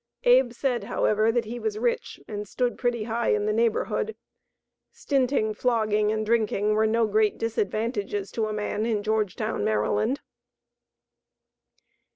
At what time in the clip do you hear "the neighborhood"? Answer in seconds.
3.45-4.15